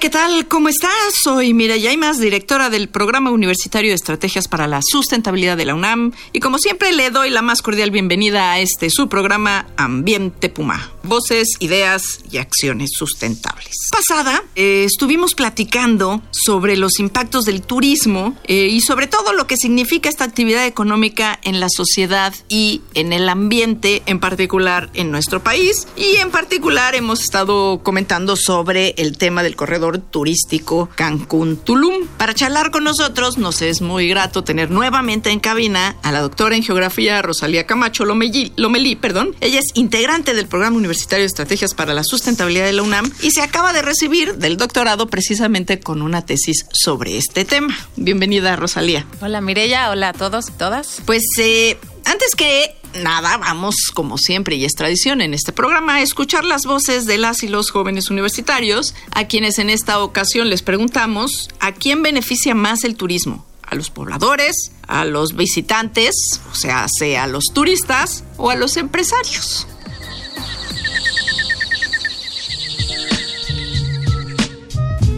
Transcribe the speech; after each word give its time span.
¿Qué 0.00 0.10
tal? 0.10 0.46
¿Cómo 0.46 0.68
estás? 0.68 0.92
Soy 1.22 1.54
Mireya 1.54 1.90
Yaimas, 1.90 2.18
directora 2.18 2.68
del 2.68 2.88
Programa 2.88 3.30
Universitario 3.30 3.90
de 3.90 3.94
Estrategias 3.94 4.46
para 4.46 4.66
la 4.66 4.80
Sustentabilidad 4.82 5.56
de 5.56 5.64
la 5.64 5.74
UNAM, 5.74 6.12
y 6.32 6.40
como 6.40 6.58
siempre 6.58 6.92
le 6.92 7.10
doy 7.10 7.30
la 7.30 7.40
más 7.40 7.62
cordial 7.62 7.90
bienvenida 7.90 8.52
a 8.52 8.58
este 8.58 8.90
su 8.90 9.08
programa 9.08 9.66
Ambiente 9.76 10.50
Puma. 10.50 10.95
Voces, 11.06 11.48
ideas 11.60 12.20
y 12.30 12.38
acciones 12.38 12.90
sustentables. 12.94 13.74
Pasada, 13.90 14.42
eh, 14.54 14.84
estuvimos 14.84 15.34
platicando 15.34 16.22
sobre 16.30 16.76
los 16.76 16.98
impactos 16.98 17.44
del 17.44 17.62
turismo 17.62 18.36
eh, 18.44 18.68
y 18.70 18.80
sobre 18.80 19.06
todo 19.06 19.32
lo 19.32 19.46
que 19.46 19.56
significa 19.56 20.08
esta 20.08 20.24
actividad 20.24 20.66
económica 20.66 21.38
en 21.42 21.60
la 21.60 21.68
sociedad 21.68 22.34
y 22.48 22.82
en 22.94 23.12
el 23.12 23.28
ambiente, 23.28 24.02
en 24.06 24.20
particular 24.20 24.90
en 24.94 25.10
nuestro 25.10 25.42
país. 25.42 25.86
Y 25.96 26.16
en 26.16 26.30
particular 26.30 26.94
hemos 26.94 27.20
estado 27.20 27.80
comentando 27.82 28.36
sobre 28.36 28.94
el 28.98 29.16
tema 29.16 29.42
del 29.42 29.56
corredor 29.56 29.98
turístico 29.98 30.88
Cancún-Tulum. 30.96 32.06
Para 32.16 32.34
charlar 32.34 32.70
con 32.70 32.84
nosotros 32.84 33.38
nos 33.38 33.62
es 33.62 33.80
muy 33.80 34.08
grato 34.08 34.44
tener 34.44 34.70
nuevamente 34.70 35.30
en 35.30 35.40
cabina 35.40 35.96
a 36.02 36.12
la 36.12 36.20
doctora 36.20 36.56
en 36.56 36.62
geografía 36.62 37.22
Rosalía 37.22 37.66
Camacho 37.66 38.04
Lomelí, 38.04 38.52
Lomelí 38.56 38.96
perdón. 38.96 39.34
Ella 39.40 39.60
es 39.60 39.66
integrante 39.74 40.34
del 40.34 40.46
programa 40.46 40.76
universitario 40.76 40.95
Universitario 40.96 41.24
de 41.24 41.26
Estrategias 41.26 41.74
para 41.74 41.92
la 41.92 42.04
Sustentabilidad 42.04 42.64
de 42.64 42.72
la 42.72 42.82
UNAM 42.82 43.12
y 43.20 43.30
se 43.30 43.42
acaba 43.42 43.74
de 43.74 43.82
recibir 43.82 44.36
del 44.36 44.56
doctorado 44.56 45.08
precisamente 45.08 45.78
con 45.78 46.00
una 46.00 46.24
tesis 46.24 46.64
sobre 46.72 47.18
este 47.18 47.44
tema. 47.44 47.76
Bienvenida, 47.96 48.56
Rosalía. 48.56 49.06
Hola, 49.20 49.42
Mirella. 49.42 49.90
Hola 49.90 50.08
a 50.08 50.12
todos 50.14 50.48
y 50.48 50.52
todas. 50.52 51.02
Pues 51.04 51.22
eh, 51.38 51.76
antes 52.06 52.34
que 52.34 52.74
nada, 53.02 53.36
vamos, 53.36 53.74
como 53.92 54.16
siempre 54.16 54.56
y 54.56 54.64
es 54.64 54.72
tradición 54.72 55.20
en 55.20 55.34
este 55.34 55.52
programa, 55.52 55.96
a 55.96 56.00
escuchar 56.00 56.46
las 56.46 56.62
voces 56.62 57.04
de 57.04 57.18
las 57.18 57.42
y 57.42 57.48
los 57.48 57.70
jóvenes 57.70 58.08
universitarios, 58.08 58.94
a 59.10 59.26
quienes 59.26 59.58
en 59.58 59.68
esta 59.68 60.02
ocasión 60.02 60.48
les 60.48 60.62
preguntamos 60.62 61.50
a 61.60 61.72
quién 61.72 62.02
beneficia 62.02 62.54
más 62.54 62.84
el 62.84 62.96
turismo. 62.96 63.44
A 63.68 63.74
los 63.74 63.90
pobladores, 63.90 64.72
a 64.86 65.04
los 65.04 65.36
visitantes, 65.36 66.14
o 66.50 66.54
sea, 66.54 66.86
sea 66.88 67.24
a 67.24 67.26
los 67.26 67.44
turistas 67.52 68.24
o 68.38 68.48
a 68.48 68.56
los 68.56 68.78
empresarios. 68.78 69.66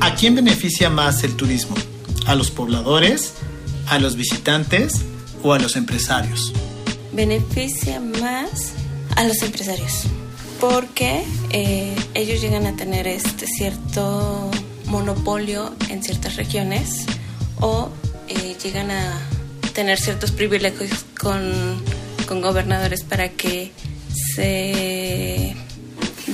¿A 0.08 0.14
quién 0.14 0.34
beneficia 0.34 0.88
más 0.88 1.22
el 1.22 1.36
turismo? 1.36 1.76
¿A 2.26 2.34
los 2.34 2.50
pobladores, 2.50 3.34
a 3.88 3.98
los 3.98 4.16
visitantes 4.16 5.02
o 5.42 5.52
a 5.52 5.58
los 5.58 5.76
empresarios? 5.76 6.54
Beneficia 7.12 8.00
más 8.00 8.72
a 9.16 9.24
los 9.24 9.42
empresarios 9.42 10.04
porque 10.62 11.24
eh, 11.50 11.94
ellos 12.14 12.40
llegan 12.40 12.66
a 12.66 12.74
tener 12.74 13.06
este 13.06 13.46
cierto 13.46 14.50
monopolio 14.86 15.74
en 15.90 16.02
ciertas 16.02 16.36
regiones 16.36 17.04
o 17.60 17.90
eh, 18.28 18.56
llegan 18.64 18.90
a 18.90 19.20
tener 19.74 19.98
ciertos 19.98 20.30
privilegios 20.30 21.04
con, 21.20 21.82
con 22.26 22.40
gobernadores 22.40 23.04
para 23.04 23.28
que 23.28 23.72
se 24.34 25.47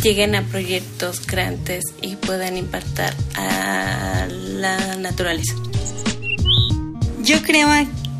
lleguen 0.05 0.35
a 0.35 0.43
proyectos 0.43 1.27
grandes 1.27 1.83
y 2.03 2.17
puedan 2.17 2.59
impactar 2.59 3.17
a 3.37 4.27
la 4.29 4.97
naturaleza. 4.97 5.55
Yo 7.23 7.43
creo 7.43 7.71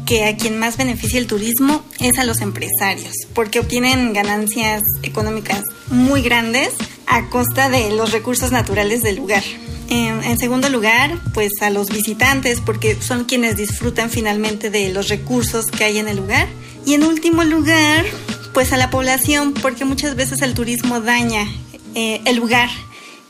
que 0.07 0.25
a 0.25 0.35
quien 0.35 0.59
más 0.59 0.79
beneficia 0.79 1.19
el 1.19 1.27
turismo 1.27 1.85
es 2.01 2.19
a 2.19 2.25
los 2.25 2.41
empresarios, 2.41 3.13
porque 3.35 3.61
obtienen 3.61 4.15
ganancias 4.15 4.81
económicas 5.03 5.63
muy 5.89 6.23
grandes 6.23 6.71
a 7.07 7.29
costa 7.29 7.69
de 7.69 7.91
los 7.91 8.13
recursos 8.13 8.51
naturales 8.51 9.03
del 9.03 9.17
lugar. 9.17 9.43
En, 9.91 10.25
en, 10.25 10.39
segundo 10.39 10.71
lugar, 10.71 11.21
pues 11.35 11.53
a 11.61 11.69
los 11.69 11.91
visitantes, 11.91 12.63
porque 12.65 12.97
son 13.03 13.25
quienes 13.25 13.59
disfrutan 13.59 14.09
finalmente 14.09 14.71
de 14.71 14.89
los 14.89 15.09
recursos 15.09 15.67
que 15.67 15.85
hay 15.85 15.99
en 15.99 16.09
el 16.09 16.17
lugar. 16.17 16.49
Y 16.87 16.95
en 16.95 17.03
último 17.03 17.45
lugar, 17.45 18.07
pues 18.55 18.73
a 18.73 18.79
la 18.79 18.89
población, 18.89 19.53
porque 19.53 19.85
muchas 19.85 20.17
veces 20.17 20.41
el 20.41 20.55
turismo 20.55 21.01
daña 21.01 21.47
eh, 21.95 22.21
el 22.25 22.37
lugar 22.37 22.69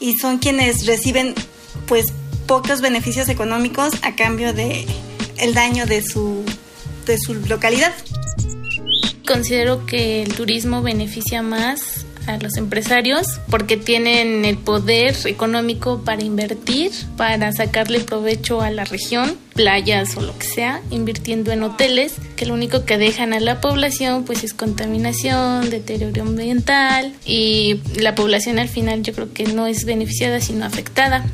y 0.01 0.15
son 0.15 0.39
quienes 0.39 0.87
reciben 0.87 1.35
pues 1.87 2.07
pocos 2.47 2.81
beneficios 2.81 3.29
económicos 3.29 3.95
a 4.03 4.15
cambio 4.17 4.53
de 4.53 4.87
el 5.39 5.55
daño 5.55 5.87
de 5.87 6.03
su 6.03 6.45
de 7.07 7.19
su 7.19 7.35
localidad. 7.35 7.93
Considero 9.27 9.87
que 9.87 10.23
el 10.23 10.35
turismo 10.35 10.83
beneficia 10.83 11.43
más 11.43 12.04
a 12.27 12.39
los 12.39 12.57
empresarios 12.57 13.27
porque 13.49 13.77
tienen 13.77 14.45
el 14.45 14.59
poder 14.59 15.15
económico 15.25 16.03
para 16.05 16.23
invertir, 16.23 16.91
para 17.17 17.53
sacarle 17.53 18.01
provecho 18.01 18.61
a 18.61 18.71
la 18.71 18.85
región, 18.85 19.37
playas 19.55 20.17
o 20.17 20.21
lo 20.21 20.37
que 20.39 20.47
sea, 20.47 20.83
invirtiendo 20.91 21.53
en 21.53 21.63
hoteles 21.63 22.15
que 22.37 22.47
lo 22.47 22.55
único 22.55 22.85
que 22.85 22.99
dejan 22.99 23.33
a 23.33 23.41
la 23.41 23.61
población 23.61 24.25
pues 24.25 24.45
es 24.45 24.55
contaminación, 24.55 25.71
deterioro 25.71 26.23
ambiental 26.23 27.13
y 27.25 27.81
la 27.97 28.15
población 28.15 28.59
al 28.59 28.69
final 28.69 29.03
yo 29.03 29.13
creo 29.13 29.33
que 29.33 29.45
no 29.45 29.67
es 29.67 29.85
beneficiada 29.85 30.41
sino 30.41 30.65
afectada. 30.65 31.25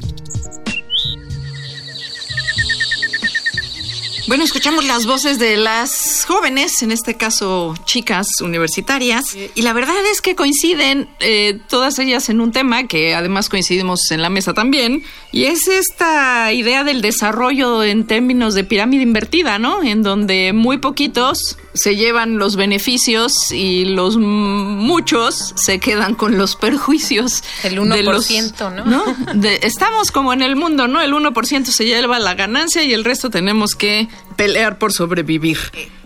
Bueno, 4.31 4.45
escuchamos 4.45 4.85
las 4.85 5.07
voces 5.07 5.41
de 5.41 5.57
las 5.57 6.25
jóvenes, 6.25 6.83
en 6.83 6.93
este 6.93 7.17
caso 7.17 7.75
chicas 7.85 8.29
universitarias, 8.41 9.37
y 9.57 9.63
la 9.63 9.73
verdad 9.73 9.97
es 10.13 10.21
que 10.21 10.37
coinciden 10.37 11.09
eh, 11.19 11.59
todas 11.69 11.99
ellas 11.99 12.29
en 12.29 12.41
un 12.41 12.53
tema 12.53 12.87
que 12.87 13.17
además 13.17 13.49
coincidimos 13.49 14.09
en 14.13 14.23
la 14.23 14.31
mesa 14.31 14.55
también, 14.55 15.03
y 15.33 15.47
es 15.47 15.67
esta 15.67 16.53
idea 16.53 16.85
del 16.85 17.03
desarrollo 17.03 17.83
en 17.83 18.07
términos 18.07 18.55
de 18.55 18.63
pirámide 18.63 19.03
invertida, 19.03 19.59
¿no? 19.59 19.83
En 19.83 20.05
donde 20.05 20.53
muy 20.53 20.79
poquitos 20.79 21.59
se 21.75 21.97
llevan 21.97 22.39
los 22.39 22.57
beneficios 22.57 23.53
y 23.53 23.85
los 23.85 24.17
muchos 24.17 25.55
se 25.57 25.79
quedan 25.79 26.15
con 26.15 26.37
los 26.37 26.57
perjuicios. 26.57 27.43
El 27.63 27.79
1%, 27.79 27.95
de 27.95 28.03
los, 28.03 28.31
¿no? 28.61 28.85
¿no? 28.85 29.17
De, 29.35 29.61
estamos 29.63 30.11
como 30.11 30.33
en 30.33 30.43
el 30.43 30.57
mundo, 30.57 30.89
¿no? 30.89 31.01
El 31.01 31.13
1% 31.13 31.65
se 31.65 31.85
lleva 31.85 32.19
la 32.19 32.35
ganancia 32.35 32.83
y 32.83 32.93
el 32.93 33.05
resto 33.05 33.31
tenemos 33.31 33.75
que 33.75 34.09
pelear 34.37 34.79
por 34.79 34.93
sobrevivir. 34.93 35.59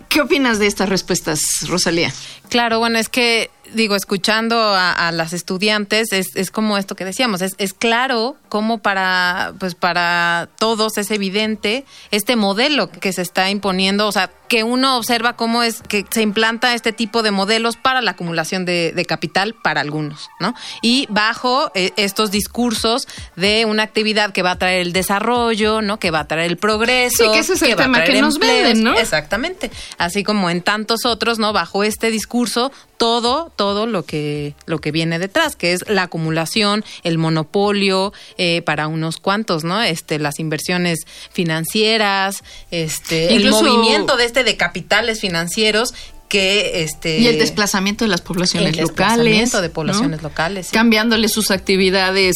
¿Qué 0.09 0.21
opinas 0.21 0.59
de 0.59 0.67
estas 0.67 0.87
respuestas, 0.87 1.41
Rosalía? 1.67 2.13
Claro, 2.49 2.79
bueno, 2.79 2.99
es 2.99 3.09
que 3.09 3.49
digo, 3.73 3.95
escuchando 3.95 4.57
a, 4.57 5.11
las 5.11 5.33
estudiantes, 5.33 6.11
es, 6.11 6.35
es, 6.35 6.51
como 6.51 6.77
esto 6.77 6.95
que 6.95 7.05
decíamos, 7.05 7.41
es, 7.41 7.55
es 7.57 7.73
claro 7.73 8.35
cómo 8.49 8.79
para, 8.79 9.53
pues 9.59 9.75
para 9.75 10.49
todos 10.57 10.97
es 10.97 11.11
evidente 11.11 11.85
este 12.11 12.35
modelo 12.35 12.89
que 12.89 13.13
se 13.13 13.21
está 13.21 13.49
imponiendo, 13.49 14.07
o 14.07 14.11
sea, 14.11 14.31
que 14.47 14.63
uno 14.63 14.97
observa 14.97 15.35
cómo 15.35 15.63
es 15.63 15.81
que 15.81 16.05
se 16.09 16.21
implanta 16.21 16.73
este 16.73 16.93
tipo 16.93 17.23
de 17.23 17.31
modelos 17.31 17.77
para 17.77 18.01
la 18.01 18.11
acumulación 18.11 18.65
de, 18.65 19.05
capital 19.07 19.53
para 19.53 19.81
algunos, 19.81 20.29
¿no? 20.39 20.55
Y 20.81 21.07
bajo 21.09 21.71
eh, 21.75 21.91
estos 21.95 22.31
discursos 22.31 23.07
de 23.35 23.65
una 23.65 23.83
actividad 23.83 24.33
que 24.33 24.41
va 24.41 24.51
a 24.51 24.57
traer 24.57 24.81
el 24.81 24.93
desarrollo, 24.93 25.81
¿no? 25.81 25.99
Que 25.99 26.11
va 26.11 26.21
a 26.21 26.27
traer 26.27 26.49
el 26.49 26.57
progreso. 26.57 27.23
Sí, 27.23 27.31
que 27.31 27.39
ese 27.39 27.53
es 27.53 27.61
el 27.61 27.75
tema 27.75 28.03
que 28.03 28.21
nos 28.21 28.39
venden, 28.39 28.83
¿no? 28.83 28.97
Exactamente. 28.97 29.71
Así 29.97 30.23
como 30.23 30.49
en 30.49 30.61
tantos 30.61 31.05
otros, 31.05 31.37
¿no? 31.37 31.53
Bajo 31.53 31.83
este 31.83 32.09
discurso, 32.09 32.71
todo, 32.97 33.51
todo 33.55 33.85
lo 33.85 34.03
que, 34.03 34.55
lo 34.65 34.79
que 34.79 34.91
viene 34.91 35.19
detrás, 35.19 35.55
que 35.55 35.73
es 35.73 35.87
la 35.87 36.03
acumulación, 36.03 36.83
el 37.03 37.17
monopolio 37.17 38.13
eh, 38.37 38.61
para 38.61 38.87
unos 38.87 39.17
cuantos, 39.17 39.63
¿no? 39.63 39.81
Este, 39.81 40.19
las 40.19 40.39
inversiones 40.39 40.99
financieras, 41.31 42.43
este, 42.71 43.35
el 43.35 43.49
movimiento 43.49 44.17
de 44.17 44.25
este 44.25 44.43
de 44.43 44.57
capitales 44.57 45.19
financieros 45.19 45.93
que 46.27 46.83
este 46.83 47.19
y 47.19 47.27
el 47.27 47.37
desplazamiento 47.37 48.03
de 48.03 48.09
las 48.09 48.21
poblaciones 48.21 48.75
el 48.77 48.81
locales 48.81 49.51
de 49.51 49.69
poblaciones 49.69 50.23
locales 50.23 50.69
cambiándole 50.71 51.29
sus 51.29 51.51
actividades 51.51 52.35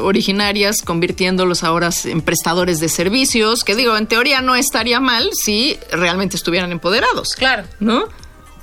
originarias 0.00 0.80
convirtiéndolos 0.80 1.62
ahora 1.62 1.90
en 2.04 2.22
prestadores 2.22 2.80
de 2.80 2.88
servicios 2.88 3.62
que 3.62 3.74
digo 3.74 3.96
en 3.96 4.06
teoría 4.06 4.40
no 4.40 4.56
estaría 4.56 5.00
mal 5.00 5.28
si 5.32 5.78
realmente 5.92 6.36
estuvieran 6.36 6.72
empoderados 6.72 7.34
claro. 7.36 7.64
no 7.78 8.06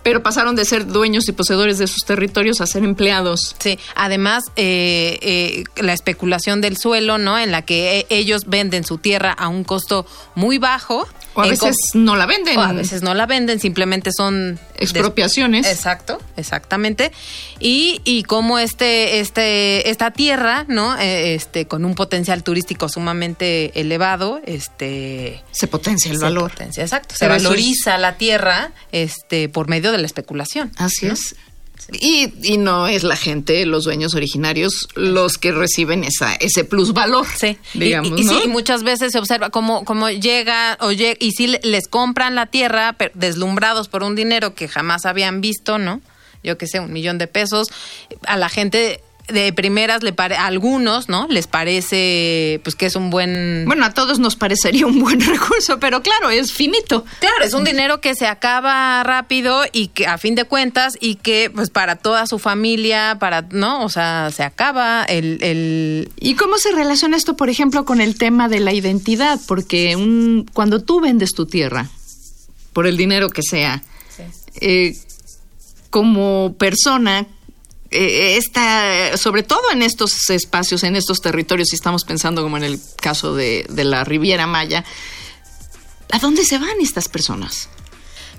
pero 0.04 0.22
pasaron 0.22 0.56
de 0.56 0.66
ser 0.66 0.86
dueños 0.86 1.28
y 1.28 1.32
poseedores 1.32 1.78
de 1.80 1.88
sus 1.88 2.06
territorios 2.06 2.62
a 2.62 2.68
ser 2.68 2.84
empleados. 2.84 3.56
Sí, 3.60 3.80
además 3.96 4.44
eh, 4.56 5.18
eh, 5.22 5.64
la 5.82 5.94
especulación 5.94 6.62
del 6.62 6.78
suelo, 6.78 7.18
¿no? 7.18 7.40
En 7.40 7.52
la 7.52 7.64
que 7.64 8.00
eh, 8.00 8.06
ellos 8.10 8.44
venden 8.46 8.84
su 8.84 8.98
tierra 8.98 9.32
a 9.32 9.48
un 9.48 9.64
costo 9.64 10.06
muy 10.36 10.58
bajo. 10.58 11.08
O 11.36 11.42
a 11.42 11.48
veces 11.48 11.76
no 11.94 12.16
la 12.16 12.26
venden. 12.26 12.58
o 12.58 12.62
a 12.62 12.74
veces 12.74 13.02
no 13.02 13.14
la 13.14 13.26
venden, 13.26 13.60
simplemente 13.60 14.12
son 14.16 14.60
Expropiaciones. 14.78 15.66
Exacto, 15.68 16.22
exactamente. 16.38 17.12
Y, 17.60 18.02
y 18.04 18.24
como 18.24 18.60
este, 18.60 19.20
este, 19.20 19.90
esta 19.90 20.12
tierra, 20.12 20.66
¿no? 20.68 20.98
Eh, 21.00 21.36
este, 21.36 21.66
con 21.66 21.86
un 21.86 21.96
potencial 21.96 22.44
turístico 22.44 22.90
sumamente 22.90 23.80
elevado, 23.80 24.42
este 24.46 25.44
Se 25.52 25.68
potencia 25.68 26.12
el 26.12 26.18
se 26.18 26.24
valor. 26.24 26.52
potencia, 26.52 26.84
exacto. 26.84 27.16
Se 27.16 27.26
Pero 27.26 27.36
valoriza 27.36 27.98
la 27.98 28.18
tierra, 28.18 28.72
este, 28.92 29.50
por 29.50 29.68
medio 29.70 29.92
de 29.92 29.98
la 30.00 30.06
especulación. 30.06 30.72
Así 30.78 31.06
¿no? 31.08 31.14
es. 31.14 31.36
Y, 31.92 32.34
y 32.44 32.58
no 32.58 32.88
es 32.88 33.04
la 33.04 33.16
gente, 33.16 33.66
los 33.66 33.84
dueños 33.84 34.16
originarios, 34.16 34.88
los 34.96 35.38
que 35.38 35.52
reciben 35.52 36.04
esa, 36.04 36.34
ese 36.36 36.64
plusvalor. 36.64 37.26
Sí, 37.38 37.58
Y- 37.74 37.80
digamos, 37.80 38.20
y, 38.20 38.24
¿no? 38.24 38.32
sí, 38.34 38.42
y 38.46 38.48
muchas 38.48 38.84
veces 38.84 39.12
se 39.12 39.20
observa 39.20 39.50
cómo, 39.50 39.84
cómo 39.86 40.10
llega 40.10 40.78
o 40.82 40.92
y 40.92 41.32
sí 41.32 41.48
le- 41.48 41.60
les 41.64 41.88
compran 41.88 42.36
la 42.36 42.46
tierra 42.48 42.96
deslumbrados 43.14 43.88
por 43.90 44.04
un 44.04 44.16
dinero 44.16 44.56
que 44.56 44.68
jamás 44.68 45.06
habían 45.06 45.42
visto, 45.42 45.78
¿no? 45.78 46.02
Yo 46.44 46.58
qué 46.58 46.68
sé, 46.68 46.80
un 46.80 46.92
millón 46.92 47.18
de 47.18 47.28
pesos. 47.28 47.68
A 48.26 48.38
la 48.38 48.50
gente 48.50 49.02
de 49.28 49.54
primeras 49.54 50.04
le 50.04 50.12
pare, 50.12 50.36
a 50.36 50.48
algunos, 50.48 51.08
¿no? 51.08 51.28
Les 51.30 51.48
parece 51.48 52.60
pues 52.64 52.76
que 52.76 52.86
es 52.86 52.96
un 52.96 53.10
buen 53.10 53.64
Bueno, 53.66 53.86
a 53.86 53.94
todos 53.94 54.20
nos 54.20 54.36
parecería 54.36 54.86
un 54.86 55.00
buen 55.00 55.22
recurso, 55.26 55.80
pero 55.80 56.02
claro, 56.02 56.30
es 56.30 56.52
finito. 56.52 57.06
Claro, 57.20 57.44
es 57.44 57.54
un 57.54 57.64
dinero 57.64 58.02
que 58.02 58.16
se 58.16 58.28
acaba 58.28 59.02
rápido 59.04 59.64
y 59.72 59.88
que 59.88 60.08
a 60.08 60.18
fin 60.18 60.36
de 60.36 60.44
cuentas 60.46 60.98
y 61.00 61.16
que 61.16 61.50
pues 61.54 61.70
para 61.70 61.96
toda 61.96 62.28
su 62.28 62.38
familia, 62.38 63.18
para, 63.20 63.44
¿no? 63.52 63.84
O 63.84 63.90
sea, 63.90 64.30
se 64.32 64.44
acaba 64.44 65.04
el, 65.04 65.38
el 65.42 66.12
¿Y 66.20 66.36
cómo 66.36 66.58
se 66.58 66.72
relaciona 66.72 67.18
esto, 67.18 67.36
por 67.36 67.50
ejemplo, 67.50 67.86
con 67.86 68.02
el 68.02 68.16
tema 68.16 68.50
de 68.50 68.60
la 68.60 68.74
identidad? 68.74 69.40
Porque 69.48 69.96
un, 69.96 70.50
cuando 70.54 70.82
tú 70.82 71.00
vendes 71.00 71.34
tu 71.34 71.46
tierra, 71.46 71.88
por 72.74 72.88
el 72.88 72.98
dinero 72.98 73.30
que 73.30 73.42
sea, 73.42 73.84
eh, 74.60 74.98
como 75.90 76.56
persona, 76.58 77.28
eh, 77.94 78.38
esta, 78.38 79.16
sobre 79.18 79.44
todo 79.44 79.72
en 79.72 79.82
estos 79.82 80.30
espacios, 80.30 80.84
en 80.84 80.96
estos 80.96 81.22
territorios, 81.22 81.70
si 81.70 81.76
estamos 81.76 82.04
pensando 82.04 82.42
como 82.42 82.58
en 82.58 82.64
el 82.64 82.80
caso 83.02 83.36
de, 83.36 83.66
de 83.70 83.84
la 83.84 84.04
Riviera 84.04 84.48
Maya, 84.48 84.84
¿a 86.12 86.20
dónde 86.20 86.44
se 86.46 86.58
van 86.58 86.82
estas 86.82 87.08
personas? 87.08 87.70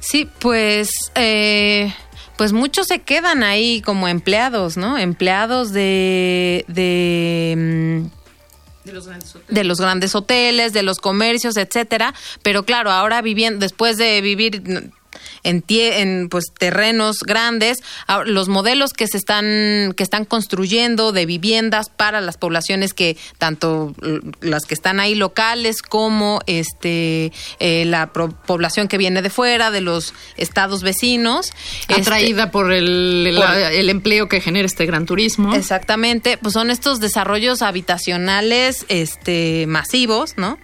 Sí, 0.01 0.29
pues, 0.39 0.91
eh, 1.15 1.95
pues 2.37 2.53
muchos 2.53 2.89
se 2.89 3.01
quedan 3.01 3.43
ahí 3.43 3.81
como 3.81 4.09
empleados, 4.09 4.77
¿no? 4.77 4.99
Empleados 4.99 5.73
de, 5.73 6.65
de, 6.69 7.55
mm, 7.57 8.25
de 9.49 9.65
los 9.65 9.81
grandes 9.81 10.15
hoteles, 10.15 10.73
de 10.73 10.83
los 10.83 10.99
comercios, 10.99 11.57
etcétera. 11.57 12.15
Pero 12.43 12.65
claro, 12.65 12.91
ahora 12.91 13.23
viviendo, 13.23 13.61
después 13.61 13.97
de 13.97 14.21
vivir 14.21 14.91
en, 15.43 15.63
tie- 15.63 15.99
en 16.01 16.29
pues 16.29 16.47
terrenos 16.59 17.19
grandes, 17.21 17.79
ahora, 18.07 18.29
los 18.31 18.49
modelos 18.49 18.93
que 18.93 19.07
se 19.07 19.17
están 19.17 19.93
que 19.97 20.03
están 20.03 20.25
construyendo 20.25 21.13
de 21.13 21.27
viviendas 21.27 21.89
para 21.89 22.21
las 22.21 22.37
poblaciones 22.37 22.95
que 22.95 23.17
tanto 23.39 23.95
las 24.41 24.65
que 24.67 24.75
están 24.75 25.01
ahí 25.01 25.15
locales 25.15 25.83
como 25.83 26.41
este 26.47 27.33
eh, 27.61 27.85
la 27.87 28.13
pro- 28.13 28.31
población 28.47 28.89
que 28.89 28.99
viene 28.99 29.23
de 29.23 29.31
fuera 29.31 29.71
de 29.71 29.81
los 29.81 30.15
estados 30.37 30.83
vecinos 30.83 31.53
este, 31.89 31.95
Atraída 32.01 32.51
por 32.51 32.73
el, 32.73 33.25
el- 33.29 33.37
por- 33.37 33.51
el 33.57 33.91
empleo 33.91 34.29
que 34.29 34.41
genera 34.41 34.67
este 34.67 34.87
gran 34.87 35.07
turismo. 35.07 35.55
Exactamente, 35.55 36.39
pues 36.39 36.55
son 36.55 36.71
estos 36.71 37.01
desarrollos 37.01 37.63
habitacionales 37.63 38.85
este 38.89 39.67
masivos, 39.69 40.35
¿no? 40.37 40.59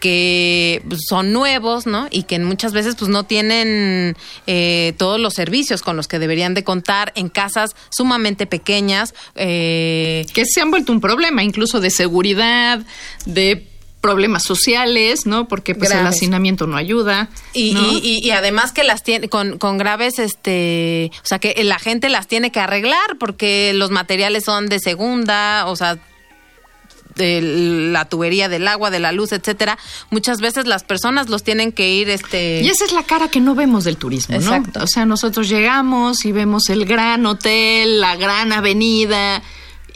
Que 0.00 0.82
pues, 0.88 1.02
son 1.08 1.32
nuevos, 1.32 1.86
¿no? 1.86 2.08
Y 2.10 2.24
que 2.24 2.38
muchas 2.40 2.72
veces 2.72 2.96
pues 2.98 3.08
no 3.10 3.24
tienen 3.24 4.16
eh, 4.46 4.94
todos 4.98 5.20
los 5.20 5.34
servicios 5.34 5.82
con 5.82 5.96
los 5.96 6.08
que 6.08 6.18
deberían 6.18 6.54
de 6.54 6.64
contar 6.64 7.12
en 7.14 7.28
casas 7.28 7.76
sumamente 7.90 8.46
pequeñas. 8.46 9.14
eh, 9.36 10.26
que 10.34 10.44
se 10.46 10.60
han 10.60 10.70
vuelto 10.70 10.90
un 10.92 11.00
problema, 11.00 11.42
incluso 11.44 11.80
de 11.80 11.90
seguridad, 11.90 12.80
de 13.26 13.66
problemas 14.00 14.44
sociales, 14.44 15.26
¿no? 15.26 15.46
Porque 15.46 15.74
pues 15.74 15.90
el 15.90 16.06
hacinamiento 16.06 16.66
no 16.66 16.78
ayuda. 16.78 17.28
Y, 17.52 17.74
¿no? 17.74 17.92
y, 17.92 17.98
y- 17.98 18.26
y 18.26 18.30
además 18.30 18.72
que 18.72 18.82
las 18.82 19.02
tiene 19.02 19.28
con, 19.28 19.58
con 19.58 19.76
graves, 19.76 20.18
este, 20.18 21.10
o 21.22 21.26
sea 21.26 21.38
que 21.38 21.62
la 21.64 21.78
gente 21.78 22.08
las 22.08 22.26
tiene 22.26 22.50
que 22.50 22.60
arreglar 22.60 23.18
porque 23.18 23.72
los 23.74 23.90
materiales 23.90 24.44
son 24.44 24.68
de 24.70 24.78
segunda, 24.80 25.66
o 25.66 25.76
sea, 25.76 25.98
de 27.20 27.42
la 27.92 28.06
tubería 28.06 28.48
del 28.48 28.66
agua, 28.66 28.90
de 28.90 28.98
la 28.98 29.12
luz, 29.12 29.32
etcétera. 29.32 29.78
Muchas 30.10 30.40
veces 30.40 30.66
las 30.66 30.84
personas 30.84 31.28
los 31.28 31.42
tienen 31.44 31.70
que 31.70 31.90
ir, 31.90 32.08
este. 32.08 32.62
Y 32.62 32.68
esa 32.68 32.84
es 32.84 32.92
la 32.92 33.02
cara 33.02 33.28
que 33.28 33.40
no 33.40 33.54
vemos 33.54 33.84
del 33.84 33.96
turismo, 33.96 34.38
¿no? 34.38 34.54
Exacto. 34.54 34.80
O 34.82 34.86
sea, 34.86 35.04
nosotros 35.04 35.48
llegamos 35.48 36.24
y 36.24 36.32
vemos 36.32 36.68
el 36.70 36.86
gran 36.86 37.26
hotel, 37.26 38.00
la 38.00 38.16
gran 38.16 38.52
avenida. 38.52 39.42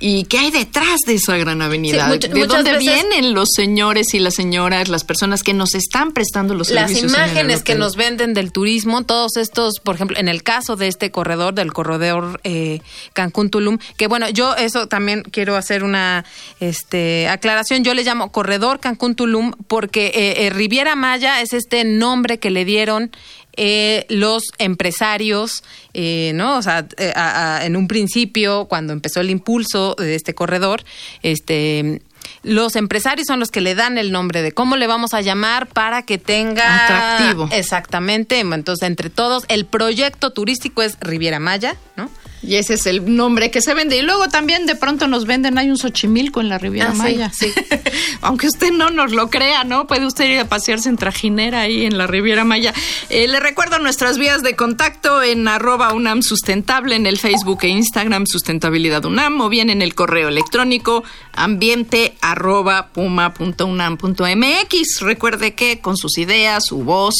¿Y 0.06 0.24
qué 0.24 0.38
hay 0.38 0.50
detrás 0.50 1.00
de 1.06 1.14
esa 1.14 1.38
gran 1.38 1.62
avenida? 1.62 2.12
Sí, 2.12 2.28
¿De 2.28 2.46
dónde 2.46 2.72
veces- 2.72 2.78
vienen 2.78 3.32
los 3.32 3.48
señores 3.56 4.12
y 4.12 4.18
las 4.18 4.34
señoras, 4.34 4.90
las 4.90 5.02
personas 5.02 5.42
que 5.42 5.54
nos 5.54 5.74
están 5.74 6.12
prestando 6.12 6.52
los 6.52 6.68
las 6.68 6.90
servicios? 6.90 7.10
el 7.14 7.18
imágenes 7.18 7.62
que 7.62 7.74
nos 7.74 7.96
venden 7.96 8.34
del 8.34 8.52
turismo, 8.52 9.04
todos 9.04 9.38
estos, 9.38 9.80
por 9.82 9.94
ejemplo, 9.94 10.18
en 10.18 10.28
el 10.28 10.42
caso 10.42 10.76
de 10.76 10.88
este 10.88 11.10
corredor, 11.10 11.54
del 11.54 11.72
corredor 11.72 12.38
eh, 12.44 12.80
Cancún-Tulum, 13.14 13.78
que 13.96 14.06
bueno, 14.06 14.28
yo 14.28 14.54
eso 14.56 14.88
también 14.88 15.22
quiero 15.22 15.56
hacer 15.56 15.82
una 15.82 16.26
este, 16.60 17.26
aclaración, 17.28 17.82
yo 17.82 17.94
le 17.94 18.04
llamo 18.04 18.30
corredor 18.30 18.80
Cancún-Tulum 18.80 19.52
porque 19.68 20.08
eh, 20.08 20.44
eh, 20.44 20.50
Riviera 20.50 20.96
Maya 20.96 21.40
es 21.40 21.54
este 21.54 21.82
nombre 21.84 22.38
que 22.38 22.50
le 22.50 22.66
dieron 22.66 23.10
eh, 23.56 24.06
los 24.08 24.42
empresarios, 24.58 25.62
eh, 25.94 26.32
¿no? 26.34 26.56
O 26.58 26.62
sea, 26.62 26.86
eh, 26.98 27.12
a- 27.14 27.56
a- 27.58 27.64
en 27.66 27.76
un 27.76 27.88
principio, 27.88 28.66
cuando 28.66 28.92
empezó 28.92 29.20
el 29.20 29.30
impulso 29.30 29.94
de 29.98 30.14
este 30.14 30.34
corredor, 30.34 30.84
este 31.22 32.02
los 32.42 32.74
empresarios 32.76 33.26
son 33.26 33.38
los 33.38 33.50
que 33.50 33.60
le 33.60 33.74
dan 33.74 33.98
el 33.98 34.10
nombre 34.10 34.40
de 34.40 34.52
cómo 34.52 34.76
le 34.76 34.86
vamos 34.86 35.12
a 35.12 35.20
llamar 35.20 35.66
para 35.66 36.02
que 36.02 36.16
tenga 36.16 36.84
Atractivo. 36.86 37.48
Exactamente. 37.52 38.38
Entonces, 38.40 38.86
entre 38.88 39.10
todos, 39.10 39.44
el 39.48 39.66
proyecto 39.66 40.30
turístico 40.30 40.80
es 40.82 40.96
Riviera 41.00 41.38
Maya, 41.38 41.76
¿no? 41.96 42.08
Y 42.46 42.56
ese 42.56 42.74
es 42.74 42.86
el 42.86 43.14
nombre 43.16 43.50
que 43.50 43.60
se 43.62 43.74
vende. 43.74 43.96
Y 43.96 44.02
luego 44.02 44.28
también 44.28 44.66
de 44.66 44.74
pronto 44.76 45.08
nos 45.08 45.24
venden, 45.26 45.58
hay 45.58 45.70
un 45.70 45.78
Xochimilco 45.78 46.40
en 46.40 46.48
la 46.48 46.58
Riviera 46.58 46.90
Ah, 46.90 46.94
Maya. 46.94 47.32
sí. 47.32 47.52
Aunque 48.20 48.46
usted 48.46 48.70
no 48.72 48.90
nos 48.90 49.12
lo 49.12 49.30
crea, 49.30 49.64
¿no? 49.64 49.86
Puede 49.86 50.06
usted 50.06 50.26
ir 50.30 50.38
a 50.40 50.48
pasearse 50.48 50.88
en 50.88 50.96
trajinera 50.96 51.60
ahí 51.60 51.84
en 51.84 51.96
la 51.98 52.06
Riviera 52.06 52.44
Maya. 52.44 52.72
Eh, 53.08 53.26
le 53.28 53.40
recuerdo 53.40 53.78
nuestras 53.78 54.18
vías 54.18 54.42
de 54.42 54.56
contacto 54.56 55.22
en 55.22 55.46
arroba 55.48 55.92
UNAM 55.92 56.22
Sustentable, 56.22 56.96
en 56.96 57.06
el 57.06 57.18
Facebook 57.18 57.60
e 57.62 57.68
Instagram 57.68 58.26
Sustentabilidad 58.26 59.04
UNAM, 59.04 59.40
o 59.40 59.48
bien 59.48 59.70
en 59.70 59.82
el 59.82 59.94
correo 59.94 60.28
electrónico 60.28 61.02
ambiente 61.32 62.14
arroba 62.20 62.88
puma 62.92 63.34
unam 63.64 63.96
punto 63.96 64.24
mx. 64.26 65.00
Recuerde 65.00 65.54
que 65.54 65.80
con 65.80 65.96
sus 65.96 66.18
ideas, 66.18 66.64
su 66.66 66.82
voz, 66.84 67.14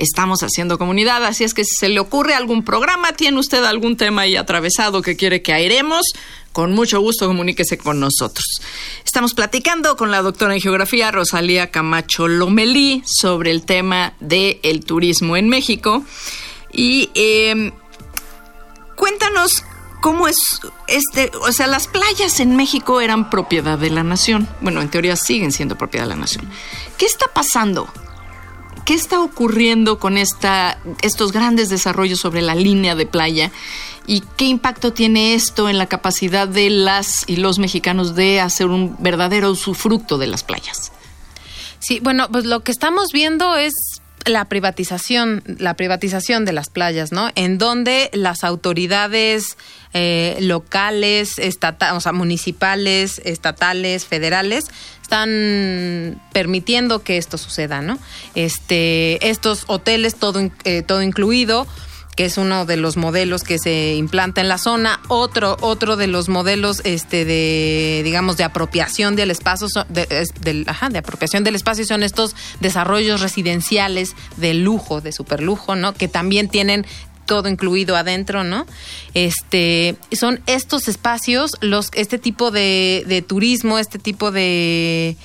estamos 0.00 0.42
haciendo 0.42 0.78
comunidad, 0.78 1.24
así 1.24 1.44
es 1.44 1.54
que 1.54 1.64
si 1.64 1.74
se 1.76 1.88
le 1.88 2.00
ocurre 2.00 2.34
algún 2.34 2.64
programa, 2.64 3.12
tiene 3.12 3.38
usted 3.38 3.62
algún 3.64 3.96
tema 3.96 4.22
ahí 4.22 4.36
atravesado 4.36 5.02
que 5.02 5.16
quiere 5.16 5.42
que 5.42 5.52
airemos, 5.52 6.06
con 6.52 6.72
mucho 6.72 7.00
gusto 7.00 7.26
comuníquese 7.26 7.78
con 7.78 8.00
nosotros. 8.00 8.44
Estamos 9.04 9.34
platicando 9.34 9.96
con 9.96 10.10
la 10.10 10.22
doctora 10.22 10.54
en 10.54 10.60
geografía 10.60 11.10
Rosalía 11.10 11.70
Camacho 11.70 12.26
Lomelí 12.26 13.02
sobre 13.06 13.50
el 13.50 13.62
tema 13.62 14.14
del 14.20 14.84
turismo 14.84 15.36
en 15.36 15.48
México. 15.48 16.04
Y 16.72 17.10
eh, 17.14 17.72
cuéntanos 18.96 19.64
cómo 20.00 20.28
es 20.28 20.36
este, 20.88 21.30
o 21.42 21.52
sea, 21.52 21.66
las 21.66 21.86
playas 21.86 22.40
en 22.40 22.56
México 22.56 23.00
eran 23.00 23.30
propiedad 23.30 23.78
de 23.78 23.90
la 23.90 24.02
nación. 24.02 24.48
Bueno, 24.60 24.80
en 24.80 24.88
teoría 24.88 25.16
siguen 25.16 25.52
siendo 25.52 25.76
propiedad 25.76 26.06
de 26.06 26.10
la 26.10 26.16
nación. 26.16 26.48
¿Qué 26.98 27.06
está 27.06 27.26
pasando? 27.32 27.88
¿Qué 28.90 28.96
está 28.96 29.20
ocurriendo 29.20 30.00
con 30.00 30.18
esta, 30.18 30.80
estos 31.00 31.30
grandes 31.30 31.68
desarrollos 31.68 32.18
sobre 32.18 32.42
la 32.42 32.56
línea 32.56 32.96
de 32.96 33.06
playa? 33.06 33.52
¿Y 34.04 34.24
qué 34.36 34.46
impacto 34.46 34.92
tiene 34.92 35.34
esto 35.34 35.68
en 35.68 35.78
la 35.78 35.86
capacidad 35.86 36.48
de 36.48 36.70
las 36.70 37.22
y 37.28 37.36
los 37.36 37.60
mexicanos 37.60 38.16
de 38.16 38.40
hacer 38.40 38.66
un 38.66 38.96
verdadero 38.98 39.52
usufructo 39.52 40.18
de 40.18 40.26
las 40.26 40.42
playas? 40.42 40.90
Sí, 41.78 42.00
bueno, 42.02 42.26
pues 42.32 42.46
lo 42.46 42.64
que 42.64 42.72
estamos 42.72 43.12
viendo 43.12 43.56
es 43.56 44.00
la 44.26 44.46
privatización, 44.46 45.44
la 45.46 45.74
privatización 45.74 46.44
de 46.44 46.52
las 46.52 46.68
playas, 46.68 47.12
¿no? 47.12 47.30
En 47.36 47.58
donde 47.58 48.10
las 48.12 48.42
autoridades 48.42 49.56
eh, 49.92 50.38
locales, 50.40 51.40
o 51.92 52.00
sea, 52.00 52.12
municipales, 52.12 53.20
estatales, 53.24 54.06
federales, 54.06 54.66
están 55.02 56.22
permitiendo 56.32 57.02
que 57.02 57.16
esto 57.16 57.36
suceda, 57.36 57.82
¿no? 57.82 57.98
Este, 58.36 59.28
estos 59.28 59.64
hoteles, 59.66 60.14
todo, 60.14 60.48
eh, 60.64 60.82
todo 60.82 61.02
incluido, 61.02 61.66
que 62.14 62.26
es 62.26 62.38
uno 62.38 62.66
de 62.66 62.76
los 62.76 62.96
modelos 62.96 63.42
que 63.42 63.58
se 63.58 63.94
implanta 63.94 64.40
en 64.40 64.48
la 64.48 64.58
zona. 64.58 65.00
Otro, 65.08 65.56
otro 65.60 65.96
de 65.96 66.06
los 66.06 66.28
modelos 66.28 66.82
este, 66.84 67.24
de, 67.24 68.02
digamos, 68.04 68.36
de 68.36 68.44
apropiación 68.44 69.16
del 69.16 69.30
espacio, 69.30 69.66
de 69.88 70.98
apropiación 70.98 71.44
del 71.44 71.54
espacio 71.54 71.84
son 71.84 72.02
estos 72.02 72.36
desarrollos 72.60 73.20
residenciales 73.20 74.14
de 74.36 74.54
lujo, 74.54 75.00
de 75.00 75.12
superlujo, 75.12 75.76
¿no? 75.76 75.94
Que 75.94 76.08
también 76.08 76.48
tienen 76.48 76.86
todo 77.30 77.48
incluido 77.48 77.94
adentro, 77.94 78.42
¿no? 78.42 78.66
Este, 79.14 79.94
son 80.10 80.40
estos 80.46 80.88
espacios, 80.88 81.52
los, 81.60 81.90
este 81.94 82.18
tipo 82.18 82.50
de, 82.50 83.04
de 83.06 83.22
turismo, 83.22 83.78
este 83.78 84.00
tipo 84.00 84.32
de 84.32 85.16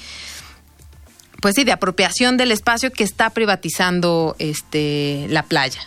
pues 1.42 1.56
sí, 1.56 1.64
de 1.64 1.72
apropiación 1.72 2.38
del 2.38 2.52
espacio 2.52 2.92
que 2.92 3.04
está 3.04 3.32
privatizando 3.32 4.36
este 4.38 5.26
la 5.30 5.44
playa. 5.44 5.82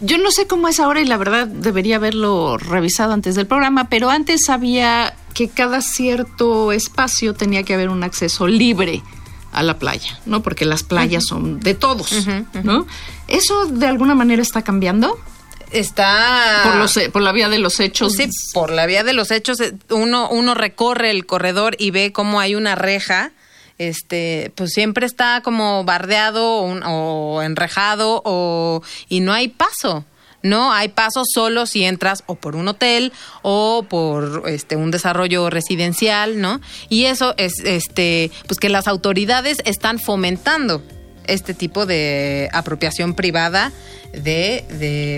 Yo 0.00 0.16
no 0.16 0.30
sé 0.30 0.46
cómo 0.46 0.68
es 0.68 0.80
ahora 0.80 1.02
y 1.02 1.04
la 1.04 1.18
verdad 1.18 1.46
debería 1.46 1.96
haberlo 1.96 2.56
revisado 2.56 3.12
antes 3.12 3.34
del 3.34 3.46
programa, 3.46 3.90
pero 3.90 4.08
antes 4.08 4.40
sabía 4.46 5.14
que 5.34 5.48
cada 5.48 5.82
cierto 5.82 6.72
espacio 6.72 7.34
tenía 7.34 7.62
que 7.62 7.74
haber 7.74 7.90
un 7.90 8.04
acceso 8.04 8.46
libre 8.46 9.02
a 9.52 9.62
la 9.62 9.78
playa, 9.78 10.18
¿no? 10.24 10.42
Porque 10.42 10.64
las 10.64 10.82
playas 10.82 11.24
son 11.26 11.60
de 11.60 11.74
todos, 11.74 12.26
¿no? 12.62 12.86
¿Eso 13.28 13.66
de 13.66 13.86
alguna 13.86 14.14
manera 14.14 14.40
está 14.40 14.62
cambiando? 14.62 15.18
Está 15.72 16.60
por 16.64 16.76
los 16.76 16.98
por 17.12 17.22
la 17.22 17.32
vía 17.32 17.48
de 17.48 17.58
los 17.58 17.80
hechos. 17.80 18.14
Sí 18.14 18.28
por 18.52 18.70
la 18.70 18.86
vía 18.86 19.04
de 19.04 19.12
los 19.12 19.30
hechos 19.30 19.60
eh, 19.60 19.74
uno 19.90 20.28
uno 20.30 20.54
recorre 20.54 21.10
el 21.10 21.26
corredor 21.26 21.76
y 21.78 21.90
ve 21.90 22.12
cómo 22.12 22.40
hay 22.40 22.54
una 22.54 22.74
reja 22.74 23.32
este 23.78 24.52
pues 24.54 24.72
siempre 24.72 25.06
está 25.06 25.40
como 25.42 25.84
bardeado 25.84 26.60
o, 26.60 27.42
enrejado 27.42 28.22
o 28.24 28.82
y 29.08 29.20
no 29.20 29.32
hay 29.32 29.48
paso 29.48 30.04
no 30.42 30.72
hay 30.72 30.88
paso 30.88 31.22
solo 31.24 31.66
si 31.66 31.84
entras 31.84 32.24
o 32.26 32.34
por 32.34 32.56
un 32.56 32.68
hotel 32.68 33.12
o 33.42 33.86
por 33.88 34.44
este 34.46 34.76
un 34.76 34.90
desarrollo 34.90 35.50
residencial 35.50 36.40
no 36.40 36.60
y 36.88 37.04
eso 37.06 37.34
es 37.36 37.60
este 37.60 38.30
pues 38.46 38.58
que 38.58 38.68
las 38.68 38.88
autoridades 38.88 39.58
están 39.64 39.98
fomentando 39.98 40.82
este 41.26 41.54
tipo 41.54 41.86
de 41.86 42.48
apropiación 42.52 43.14
privada 43.14 43.72
de, 44.12 44.64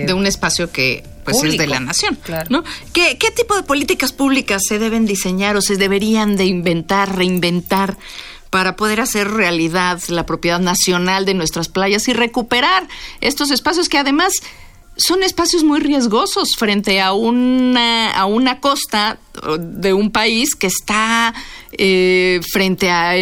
de, 0.07 0.13
un 0.13 0.25
espacio 0.25 0.71
que 0.71 1.03
pues 1.23 1.43
es 1.43 1.57
de 1.57 1.67
la 1.67 1.79
nación. 1.79 2.17
¿no? 2.49 2.63
¿Qué, 2.93 3.17
¿Qué 3.17 3.31
tipo 3.31 3.55
de 3.55 3.63
políticas 3.63 4.13
públicas 4.13 4.61
se 4.67 4.79
deben 4.79 5.05
diseñar 5.05 5.55
o 5.57 5.61
se 5.61 5.75
deberían 5.75 6.37
de 6.37 6.45
inventar, 6.45 7.15
reinventar? 7.15 7.97
para 8.51 8.77
poder 8.77 9.01
hacer 9.01 9.29
realidad 9.31 9.99
la 10.07 10.25
propiedad 10.25 10.61
nacional 10.61 11.25
de 11.25 11.33
nuestras 11.33 11.67
playas 11.67 12.07
y 12.07 12.13
recuperar 12.13 12.87
estos 13.19 13.51
espacios 13.51 13.89
que 13.89 13.97
además 13.97 14.31
son 14.97 15.23
espacios 15.23 15.63
muy 15.63 15.79
riesgosos 15.79 16.55
frente 16.57 17.01
a 17.01 17.13
una, 17.13 18.11
a 18.11 18.25
una 18.25 18.59
costa 18.59 19.17
de 19.59 19.93
un 19.93 20.11
país 20.11 20.55
que 20.55 20.67
está 20.67 21.33
eh, 21.73 22.39
frente 22.53 22.89
a 22.89 23.13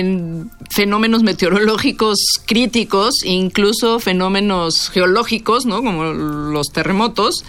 fenómenos 0.70 1.24
meteorológicos 1.24 2.20
críticos, 2.46 3.24
incluso 3.24 4.00
fenómenos 4.00 4.90
geológicos, 4.90 5.66
¿no? 5.66 5.78
Como 5.78 6.04
los 6.06 6.68
terremotos, 6.68 7.44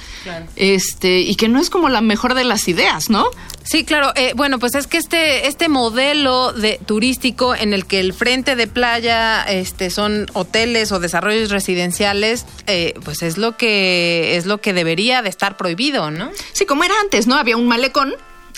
este, 0.56 1.20
y 1.20 1.34
que 1.34 1.48
no 1.48 1.60
es 1.60 1.68
como 1.68 1.88
la 1.88 2.00
mejor 2.00 2.34
de 2.34 2.44
las 2.44 2.68
ideas, 2.68 3.10
¿no? 3.10 3.26
Sí, 3.64 3.84
claro. 3.84 4.12
Eh, 4.14 4.32
bueno, 4.36 4.58
pues 4.58 4.74
es 4.74 4.86
que 4.86 4.98
este, 4.98 5.48
este 5.48 5.68
modelo 5.68 6.52
de 6.52 6.78
turístico 6.84 7.54
en 7.54 7.72
el 7.72 7.86
que 7.86 7.98
el 7.98 8.12
frente 8.12 8.56
de 8.56 8.66
playa 8.66 9.42
este, 9.42 9.88
son 9.88 10.26
hoteles 10.34 10.92
o 10.92 11.00
desarrollos 11.00 11.50
residenciales, 11.50 12.44
eh, 12.66 12.94
pues 13.04 13.22
es 13.22 13.38
lo 13.38 13.56
que 13.56 14.36
es 14.36 14.44
lo 14.44 14.58
que 14.58 14.74
debería 14.74 15.22
de 15.22 15.30
estar 15.30 15.56
prohibido, 15.56 16.10
¿no? 16.10 16.30
Sí, 16.52 16.66
como 16.66 16.84
era 16.84 16.94
antes, 17.02 17.26
¿no? 17.26 17.36
Había 17.36 17.56
un 17.56 17.66
malecón 17.66 18.14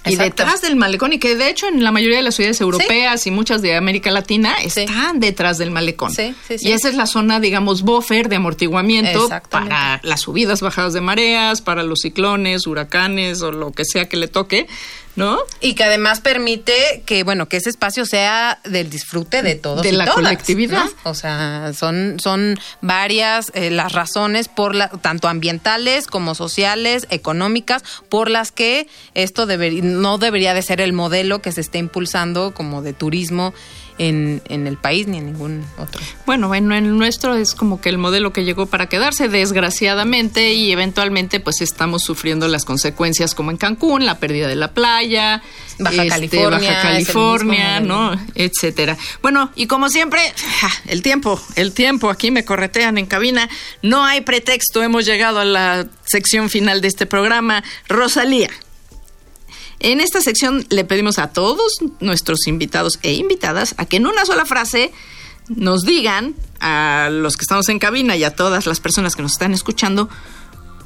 y 0.06 0.16
detrás 0.16 0.60
del 0.60 0.76
malecón, 0.76 1.12
y 1.12 1.18
que 1.18 1.36
de 1.36 1.48
hecho 1.48 1.68
en 1.68 1.82
la 1.82 1.92
mayoría 1.92 2.16
de 2.16 2.22
las 2.22 2.34
ciudades 2.34 2.60
europeas 2.60 3.26
y 3.26 3.30
muchas 3.30 3.62
de 3.62 3.76
América 3.76 4.10
Latina 4.10 4.54
están 4.62 5.20
detrás 5.20 5.58
del 5.58 5.70
malecón. 5.70 6.12
y 6.48 6.72
esa 6.72 6.88
es 6.88 6.94
la 6.94 7.06
zona, 7.06 7.40
digamos, 7.40 7.82
buffer 7.82 8.28
de 8.28 8.36
amortiguamiento 8.36 9.28
para 9.50 10.00
las 10.02 10.20
subidas, 10.20 10.60
bajadas 10.60 10.92
de 10.92 11.00
mareas, 11.00 11.60
para 11.60 11.82
los 11.82 12.00
ciclones, 12.00 12.66
huracanes 12.66 13.42
o 13.42 13.52
lo 13.52 13.72
que 13.72 13.84
sea 13.84 14.08
que 14.08 14.16
le 14.16 14.28
toque. 14.28 14.66
¿No? 15.16 15.38
Y 15.60 15.74
que 15.74 15.84
además 15.84 16.20
permite 16.20 17.02
que, 17.06 17.24
bueno, 17.24 17.48
que 17.48 17.56
ese 17.56 17.70
espacio 17.70 18.04
sea 18.04 18.60
del 18.64 18.90
disfrute 18.90 19.42
de 19.42 19.54
todos 19.54 19.82
de 19.82 19.92
la 19.92 20.06
colectividad. 20.06 20.86
O 21.04 21.14
sea, 21.14 21.72
son, 21.74 22.18
son 22.20 22.58
varias 22.82 23.50
eh, 23.54 23.70
las 23.70 23.92
razones 23.92 24.48
por 24.48 24.74
la, 24.74 24.88
tanto 24.88 25.28
ambientales 25.28 26.06
como 26.06 26.34
sociales, 26.34 27.06
económicas, 27.10 27.82
por 28.08 28.30
las 28.30 28.52
que 28.52 28.88
esto 29.14 29.46
no 29.46 30.18
debería 30.18 30.52
de 30.54 30.62
ser 30.62 30.80
el 30.80 30.92
modelo 30.92 31.40
que 31.40 31.52
se 31.52 31.62
esté 31.62 31.78
impulsando 31.78 32.52
como 32.52 32.82
de 32.82 32.92
turismo 32.92 33.54
en, 33.98 34.42
en, 34.48 34.66
el 34.66 34.76
país 34.76 35.06
ni 35.06 35.18
en 35.18 35.26
ningún 35.26 35.64
otro. 35.78 36.02
Bueno, 36.26 36.54
en 36.54 36.70
el 36.72 36.96
nuestro 36.96 37.34
es 37.34 37.54
como 37.54 37.80
que 37.80 37.88
el 37.88 37.98
modelo 37.98 38.32
que 38.32 38.44
llegó 38.44 38.66
para 38.66 38.88
quedarse, 38.88 39.28
desgraciadamente, 39.28 40.54
y 40.54 40.72
eventualmente 40.72 41.40
pues 41.40 41.60
estamos 41.60 42.02
sufriendo 42.02 42.48
las 42.48 42.64
consecuencias 42.64 43.34
como 43.34 43.50
en 43.50 43.56
Cancún, 43.56 44.04
la 44.04 44.18
pérdida 44.18 44.48
de 44.48 44.56
la 44.56 44.72
playa, 44.72 45.42
Baja 45.78 46.04
este, 46.04 46.08
California, 46.08 46.70
Baja 46.70 46.82
California, 46.82 47.80
¿no? 47.80 48.16
Etcétera. 48.34 48.96
Bueno, 49.22 49.50
y 49.54 49.66
como 49.66 49.88
siempre, 49.88 50.20
el 50.86 51.02
tiempo, 51.02 51.40
el 51.54 51.72
tiempo, 51.72 52.10
aquí 52.10 52.30
me 52.30 52.44
corretean 52.44 52.98
en 52.98 53.06
cabina, 53.06 53.48
no 53.82 54.04
hay 54.04 54.20
pretexto, 54.22 54.82
hemos 54.82 55.04
llegado 55.04 55.40
a 55.40 55.44
la 55.44 55.86
sección 56.04 56.50
final 56.50 56.80
de 56.80 56.88
este 56.88 57.06
programa. 57.06 57.62
Rosalía, 57.88 58.50
en 59.86 60.00
esta 60.00 60.20
sección 60.20 60.66
le 60.68 60.84
pedimos 60.84 61.20
a 61.20 61.28
todos 61.28 61.78
nuestros 62.00 62.48
invitados 62.48 62.98
e 63.02 63.12
invitadas 63.12 63.76
a 63.78 63.86
que 63.86 63.98
en 63.98 64.08
una 64.08 64.26
sola 64.26 64.44
frase 64.44 64.92
nos 65.48 65.84
digan 65.84 66.34
a 66.58 67.08
los 67.12 67.36
que 67.36 67.42
estamos 67.42 67.68
en 67.68 67.78
cabina 67.78 68.16
y 68.16 68.24
a 68.24 68.34
todas 68.34 68.66
las 68.66 68.80
personas 68.80 69.14
que 69.14 69.22
nos 69.22 69.32
están 69.32 69.54
escuchando, 69.54 70.08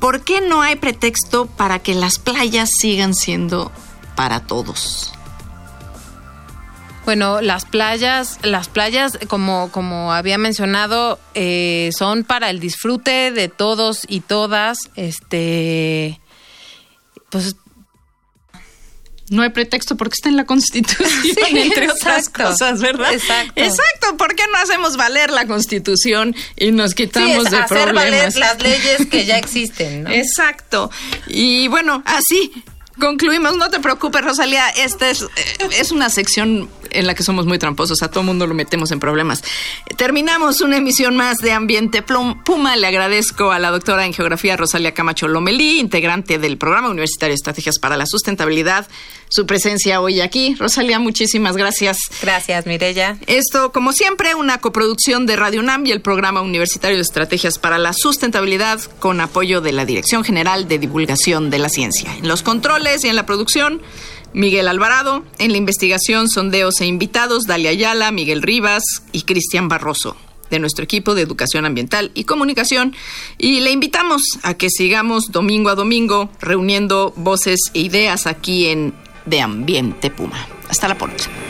¿por 0.00 0.20
qué 0.20 0.42
no 0.42 0.60
hay 0.60 0.76
pretexto 0.76 1.46
para 1.46 1.78
que 1.78 1.94
las 1.94 2.18
playas 2.18 2.68
sigan 2.78 3.14
siendo 3.14 3.72
para 4.16 4.40
todos? 4.40 5.14
Bueno, 7.06 7.40
las 7.40 7.64
playas, 7.64 8.38
las 8.42 8.68
playas, 8.68 9.18
como, 9.28 9.70
como 9.72 10.12
había 10.12 10.36
mencionado, 10.36 11.18
eh, 11.32 11.88
son 11.96 12.24
para 12.24 12.50
el 12.50 12.60
disfrute 12.60 13.32
de 13.32 13.48
todos 13.48 14.02
y 14.06 14.20
todas. 14.20 14.90
Este, 14.94 16.20
pues 17.30 17.56
no 19.30 19.42
hay 19.42 19.50
pretexto 19.50 19.96
porque 19.96 20.14
está 20.14 20.28
en 20.28 20.36
la 20.36 20.44
Constitución, 20.44 21.08
entre 21.56 21.90
otras 21.90 22.28
cosas, 22.28 22.80
¿verdad? 22.80 23.12
Exacto. 23.14 23.52
Exacto. 23.56 24.16
¿Por 24.18 24.34
qué 24.34 24.42
no 24.52 24.58
hacemos 24.58 24.96
valer 24.96 25.30
la 25.30 25.46
Constitución 25.46 26.34
y 26.56 26.72
nos 26.72 26.94
quitamos 26.94 27.50
de 27.50 27.56
hacer 27.56 27.94
valer 27.94 28.36
las 28.36 28.62
leyes 28.62 29.06
que 29.06 29.24
ya 29.24 29.38
existen, 29.38 30.04
¿no? 30.04 30.10
Exacto. 30.10 30.90
Y 31.28 31.68
bueno, 31.68 32.02
así 32.04 32.52
concluimos. 33.00 33.56
No 33.56 33.70
te 33.70 33.80
preocupes, 33.80 34.22
Rosalía. 34.22 34.68
Esta 34.68 35.10
es, 35.10 35.26
es 35.76 35.90
una 35.90 36.10
sección 36.10 36.68
en 36.92 37.06
la 37.06 37.14
que 37.14 37.22
somos 37.22 37.46
muy 37.46 37.58
tramposos, 37.58 38.02
a 38.02 38.10
todo 38.10 38.22
mundo 38.22 38.46
lo 38.46 38.54
metemos 38.54 38.90
en 38.92 39.00
problemas. 39.00 39.42
Terminamos 39.96 40.60
una 40.60 40.76
emisión 40.76 41.16
más 41.16 41.38
de 41.38 41.52
Ambiente 41.52 42.02
Puma. 42.02 42.76
Le 42.76 42.86
agradezco 42.86 43.52
a 43.52 43.58
la 43.58 43.70
doctora 43.70 44.06
en 44.06 44.12
Geografía 44.12 44.56
Rosalia 44.56 44.92
Camacho 44.92 45.28
Lomelí, 45.28 45.80
integrante 45.80 46.38
del 46.38 46.58
Programa 46.58 46.90
Universitario 46.90 47.32
de 47.32 47.36
Estrategias 47.36 47.78
para 47.78 47.96
la 47.96 48.06
Sustentabilidad, 48.06 48.88
su 49.28 49.46
presencia 49.46 50.00
hoy 50.00 50.20
aquí. 50.20 50.56
Rosalia, 50.58 50.98
muchísimas 50.98 51.56
gracias. 51.56 51.98
Gracias, 52.20 52.66
Mirella. 52.66 53.16
Esto, 53.26 53.72
como 53.72 53.92
siempre, 53.92 54.34
una 54.34 54.58
coproducción 54.58 55.26
de 55.26 55.36
Radio 55.36 55.60
UNAM 55.60 55.86
y 55.86 55.92
el 55.92 56.00
Programa 56.00 56.40
Universitario 56.40 56.96
de 56.96 57.02
Estrategias 57.02 57.58
para 57.58 57.78
la 57.78 57.92
Sustentabilidad 57.92 58.80
con 58.98 59.20
apoyo 59.20 59.60
de 59.60 59.72
la 59.72 59.84
Dirección 59.84 60.24
General 60.24 60.66
de 60.66 60.78
Divulgación 60.78 61.50
de 61.50 61.58
la 61.58 61.68
Ciencia. 61.68 62.14
En 62.16 62.28
los 62.28 62.42
controles 62.42 62.89
y 63.04 63.08
en 63.08 63.16
la 63.16 63.26
producción, 63.26 63.80
Miguel 64.32 64.68
Alvarado. 64.68 65.24
En 65.38 65.52
la 65.52 65.58
investigación, 65.58 66.28
sondeos 66.28 66.80
e 66.80 66.86
invitados, 66.86 67.44
Dalia 67.44 67.70
Ayala, 67.70 68.10
Miguel 68.10 68.42
Rivas 68.42 68.82
y 69.12 69.22
Cristian 69.22 69.68
Barroso 69.68 70.16
de 70.50 70.58
nuestro 70.58 70.82
equipo 70.82 71.14
de 71.14 71.22
Educación 71.22 71.64
Ambiental 71.64 72.10
y 72.14 72.24
Comunicación 72.24 72.96
y 73.38 73.60
le 73.60 73.70
invitamos 73.70 74.22
a 74.42 74.54
que 74.54 74.68
sigamos 74.68 75.30
domingo 75.30 75.70
a 75.70 75.76
domingo 75.76 76.28
reuniendo 76.40 77.12
voces 77.16 77.70
e 77.72 77.80
ideas 77.80 78.26
aquí 78.26 78.66
en 78.66 78.92
De 79.26 79.40
Ambiente 79.40 80.10
Puma. 80.10 80.48
Hasta 80.68 80.88
la 80.88 80.98
próxima. 80.98 81.49